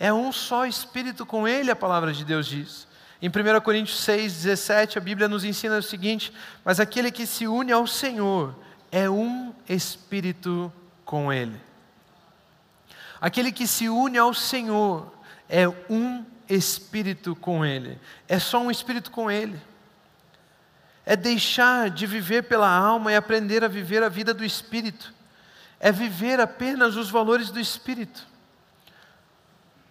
[0.00, 2.88] É um só espírito com ele, a palavra de Deus diz.
[3.20, 6.32] Em 1 Coríntios 6, 17, a Bíblia nos ensina o seguinte:
[6.64, 8.56] Mas aquele que se une ao Senhor
[8.90, 10.72] é um espírito
[11.04, 11.67] com ele.
[13.20, 15.12] Aquele que se une ao Senhor
[15.48, 19.60] é um espírito com Ele, é só um espírito com Ele.
[21.04, 25.14] É deixar de viver pela alma e aprender a viver a vida do espírito,
[25.80, 28.26] é viver apenas os valores do espírito.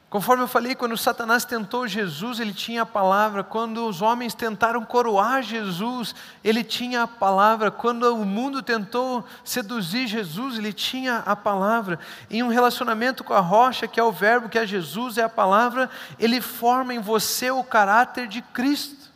[0.09, 3.43] Conforme eu falei, quando Satanás tentou Jesus, ele tinha a palavra.
[3.43, 7.69] Quando os homens tentaram coroar Jesus, ele tinha a palavra.
[7.69, 11.99] Quando o mundo tentou seduzir Jesus, ele tinha a palavra.
[12.31, 15.29] Em um relacionamento com a rocha, que é o Verbo, que é Jesus, é a
[15.29, 19.11] palavra, ele forma em você o caráter de Cristo.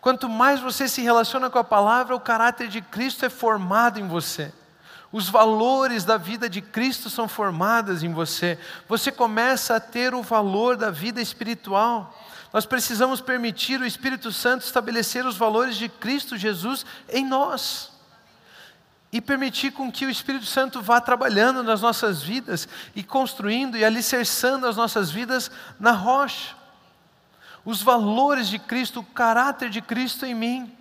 [0.00, 4.08] Quanto mais você se relaciona com a palavra, o caráter de Cristo é formado em
[4.08, 4.54] você
[5.12, 8.58] os valores da vida de Cristo são formados em você.
[8.88, 12.18] Você começa a ter o valor da vida espiritual.
[12.50, 17.92] Nós precisamos permitir o Espírito Santo estabelecer os valores de Cristo Jesus em nós.
[19.12, 23.84] E permitir com que o Espírito Santo vá trabalhando nas nossas vidas e construindo e
[23.84, 26.56] alicerçando as nossas vidas na rocha.
[27.66, 30.74] Os valores de Cristo, o caráter de Cristo em mim.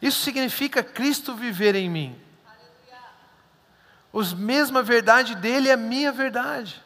[0.00, 2.23] Isso significa Cristo viver em mim.
[4.14, 6.82] A mesma verdade dele é a minha verdade.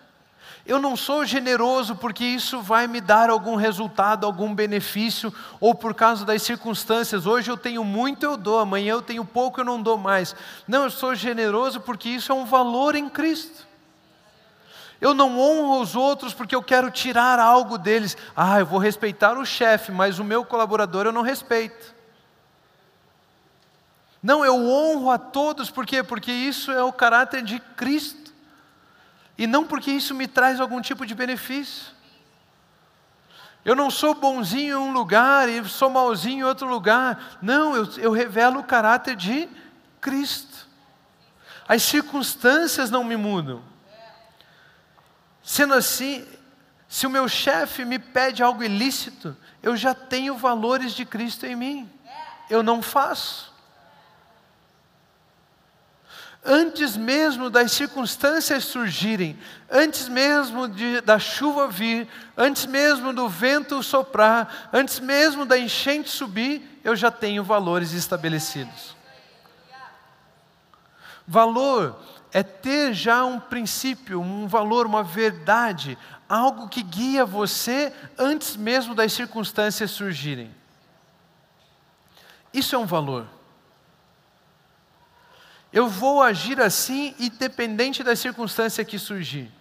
[0.65, 5.95] Eu não sou generoso porque isso vai me dar algum resultado, algum benefício, ou por
[5.95, 7.27] causa das circunstâncias.
[7.27, 10.37] Hoje eu tenho muito, eu dou, amanhã eu tenho pouco, eu não dou mais.
[10.67, 13.67] Não, eu sou generoso porque isso é um valor em Cristo.
[15.01, 18.17] Eu não honro os outros porque eu quero tirar algo deles.
[18.37, 21.98] Ah, eu vou respeitar o chefe, mas o meu colaborador eu não respeito.
[24.23, 26.03] Não, eu honro a todos, por quê?
[26.03, 28.29] Porque isso é o caráter de Cristo
[29.39, 31.93] e não porque isso me traz algum tipo de benefício.
[33.65, 37.39] Eu não sou bonzinho em um lugar e sou malzinho em outro lugar.
[37.41, 39.49] Não, eu, eu revelo o caráter de
[40.01, 40.67] Cristo.
[41.69, 43.63] As circunstâncias não me mudam.
[45.43, 46.27] Sendo assim,
[46.89, 51.55] se o meu chefe me pede algo ilícito, eu já tenho valores de Cristo em
[51.55, 51.91] mim.
[52.51, 53.48] Eu não faço
[56.49, 59.39] antes mesmo das circunstâncias surgirem,
[59.71, 66.09] antes mesmo de, da chuva vir, antes mesmo do vento soprar, antes mesmo da enchente
[66.09, 68.97] subir, eu já tenho valores estabelecidos.
[71.27, 72.01] Valor
[72.33, 78.95] é ter já um princípio, um valor, uma verdade, algo que guia você antes mesmo
[78.95, 80.51] das circunstâncias surgirem.
[82.55, 83.38] Isso é um valor.
[85.73, 89.53] Eu vou agir assim, independente da circunstância que surgir.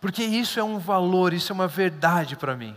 [0.00, 2.76] Porque isso é um valor, isso é uma verdade para mim.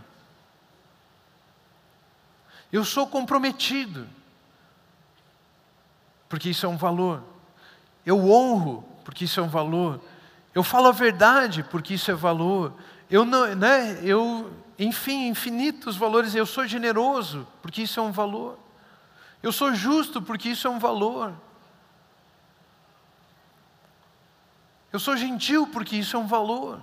[2.72, 4.08] Eu sou comprometido,
[6.30, 7.22] porque isso é um valor.
[8.06, 10.00] Eu honro, porque isso é um valor.
[10.54, 12.74] Eu falo a verdade, porque isso é valor.
[13.10, 16.34] Eu não, né, eu, enfim, infinitos valores.
[16.34, 18.58] Eu sou generoso, porque isso é um valor.
[19.44, 21.34] Eu sou justo, porque isso é um valor.
[24.92, 26.82] Eu sou gentil porque isso é um valor.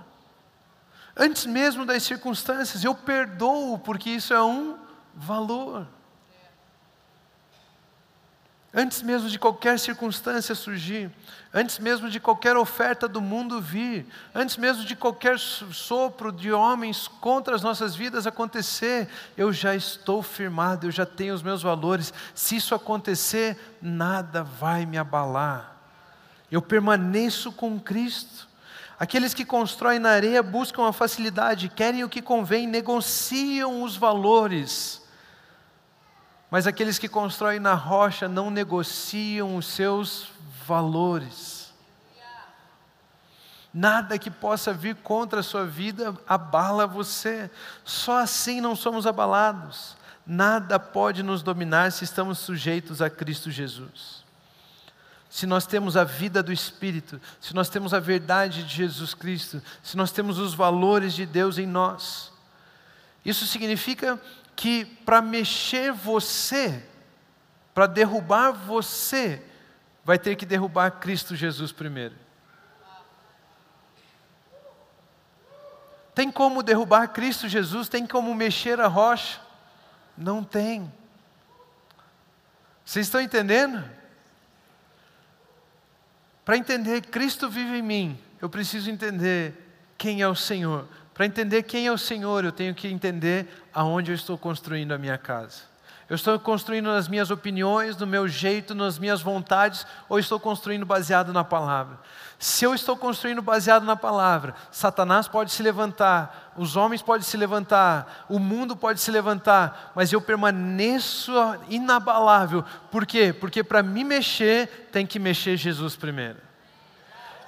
[1.15, 4.77] Antes mesmo das circunstâncias, eu perdoo porque isso é um
[5.13, 5.87] valor.
[8.73, 11.09] Antes mesmo de qualquer circunstância surgir,
[11.51, 17.07] antes mesmo de qualquer oferta do mundo vir, antes mesmo de qualquer sopro de homens
[17.07, 22.13] contra as nossas vidas acontecer, eu já estou firmado, eu já tenho os meus valores.
[22.35, 25.78] Se isso acontecer, nada vai me abalar.
[26.51, 28.47] Eu permaneço com Cristo.
[28.99, 35.01] Aqueles que constroem na areia buscam a facilidade, querem o que convém, negociam os valores.
[36.51, 40.31] Mas aqueles que constroem na rocha não negociam os seus
[40.65, 41.71] valores.
[43.71, 47.51] Nada que possa vir contra a sua vida abala você.
[47.85, 49.95] Só assim não somos abalados.
[50.25, 54.27] Nada pode nos dominar se estamos sujeitos a Cristo Jesus
[55.29, 59.61] se nós temos a vida do Espírito, se nós temos a verdade de Jesus Cristo,
[59.83, 62.33] se nós temos os valores de Deus em nós.
[63.23, 64.19] Isso significa
[64.55, 66.83] que para mexer você,
[67.75, 69.43] para derrubar você,
[70.03, 72.15] vai ter que derrubar Cristo Jesus primeiro.
[76.15, 77.87] Tem como derrubar Cristo Jesus?
[77.87, 79.39] Tem como mexer a rocha?
[80.17, 80.91] Não tem.
[82.83, 83.98] Vocês estão entendendo?
[86.49, 89.53] Para entender Cristo vive em mim, eu preciso entender
[89.95, 90.87] quem é o Senhor.
[91.13, 94.97] Para entender quem é o Senhor, eu tenho que entender aonde eu estou construindo a
[94.97, 95.61] minha casa.
[96.09, 100.83] Eu estou construindo nas minhas opiniões, no meu jeito, nas minhas vontades, ou estou construindo
[100.83, 101.99] baseado na palavra?
[102.39, 107.37] Se eu estou construindo baseado na palavra, Satanás pode se levantar, os homens podem se
[107.37, 111.31] levantar, o mundo pode se levantar, mas eu permaneço
[111.69, 112.65] inabalável.
[112.89, 113.31] Por quê?
[113.31, 116.48] Porque para me mexer, tem que mexer Jesus primeiro.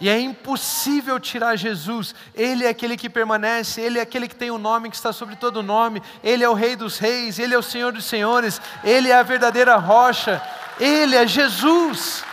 [0.01, 2.15] E é impossível tirar Jesus.
[2.33, 5.13] Ele é aquele que permanece, ele é aquele que tem o um nome que está
[5.13, 6.01] sobre todo nome.
[6.23, 9.21] Ele é o Rei dos Reis, ele é o Senhor dos Senhores, ele é a
[9.21, 10.41] verdadeira rocha.
[10.79, 12.25] Ele é Jesus.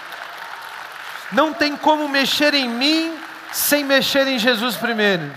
[1.30, 3.14] Não tem como mexer em mim
[3.52, 5.30] sem mexer em Jesus primeiro.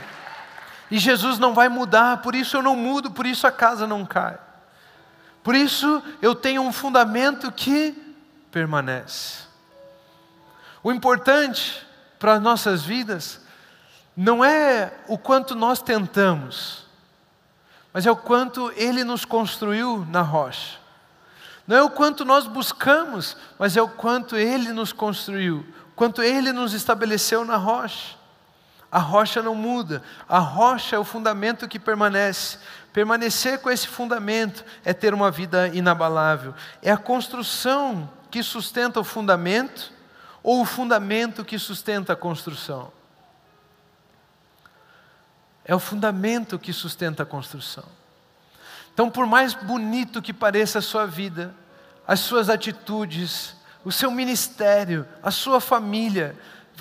[0.89, 4.05] E Jesus não vai mudar, por isso eu não mudo, por isso a casa não
[4.05, 4.37] cai.
[5.43, 7.93] Por isso eu tenho um fundamento que
[8.49, 9.39] permanece.
[10.81, 11.90] O importante
[12.21, 13.41] para as nossas vidas
[14.15, 16.85] não é o quanto nós tentamos,
[17.91, 20.77] mas é o quanto Ele nos construiu na rocha.
[21.65, 25.65] Não é o quanto nós buscamos, mas é o quanto Ele nos construiu,
[25.95, 28.15] quanto Ele nos estabeleceu na rocha.
[28.91, 32.59] A rocha não muda, a rocha é o fundamento que permanece.
[32.93, 36.53] Permanecer com esse fundamento é ter uma vida inabalável.
[36.83, 39.91] É a construção que sustenta o fundamento
[40.43, 42.91] ou o fundamento que sustenta a construção?
[45.63, 47.85] É o fundamento que sustenta a construção.
[48.93, 51.53] Então, por mais bonito que pareça a sua vida,
[52.07, 56.35] as suas atitudes, o seu ministério, a sua família,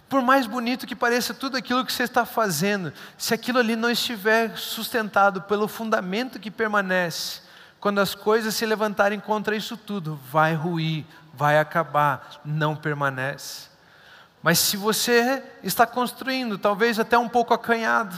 [0.08, 3.90] por mais bonito que pareça tudo aquilo que você está fazendo, se aquilo ali não
[3.90, 7.42] estiver sustentado pelo fundamento que permanece,
[7.78, 11.06] quando as coisas se levantarem contra isso tudo, vai ruir,
[11.40, 13.70] vai acabar, não permanece.
[14.42, 18.14] Mas se você está construindo, talvez até um pouco acanhado,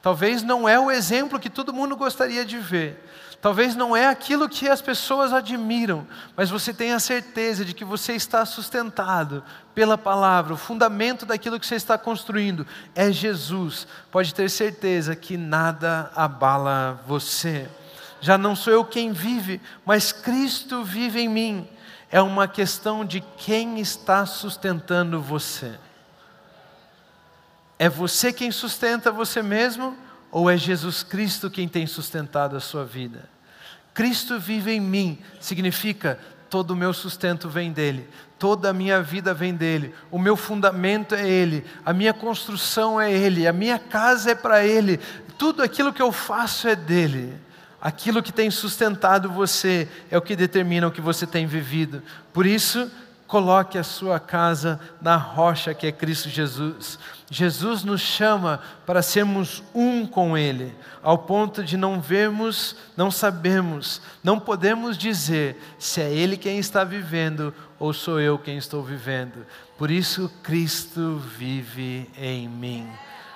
[0.00, 3.04] talvez não é o exemplo que todo mundo gostaria de ver,
[3.40, 6.04] Talvez não é aquilo que as pessoas admiram,
[6.36, 9.44] mas você tem a certeza de que você está sustentado
[9.76, 13.86] pela palavra, o fundamento daquilo que você está construindo é Jesus.
[14.10, 17.68] Pode ter certeza que nada abala você.
[18.20, 21.68] Já não sou eu quem vive, mas Cristo vive em mim.
[22.10, 25.78] É uma questão de quem está sustentando você.
[27.78, 29.96] É você quem sustenta você mesmo?
[30.30, 33.28] ou é Jesus Cristo quem tem sustentado a sua vida?
[33.94, 38.08] Cristo vive em mim significa todo o meu sustento vem dele,
[38.38, 43.12] toda a minha vida vem dele, o meu fundamento é ele, a minha construção é
[43.12, 44.98] ele, a minha casa é para ele,
[45.36, 47.36] tudo aquilo que eu faço é dele.
[47.80, 52.02] Aquilo que tem sustentado você é o que determina o que você tem vivido.
[52.32, 52.90] Por isso,
[53.28, 56.98] Coloque a sua casa na rocha que é Cristo Jesus.
[57.30, 64.00] Jesus nos chama para sermos um com Ele, ao ponto de não vermos, não sabemos,
[64.24, 69.44] não podemos dizer se é Ele quem está vivendo ou sou eu quem estou vivendo.
[69.76, 72.88] Por isso, Cristo vive em mim.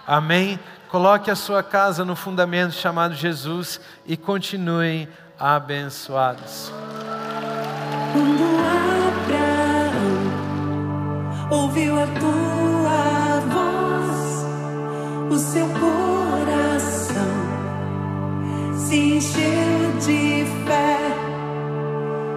[0.06, 0.58] Amém?
[0.88, 6.72] Coloque a sua casa no fundamento chamado Jesus e continuem abençoados.
[11.52, 14.46] ouviu a tua voz,
[15.30, 17.16] o seu coração
[18.76, 20.98] se encheu de fé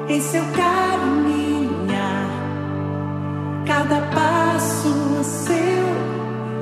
[0.09, 2.29] em seu caminhar,
[3.65, 4.95] cada passo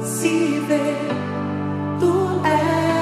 [0.05, 0.97] se ver,
[1.99, 2.13] tu
[2.45, 2.92] és.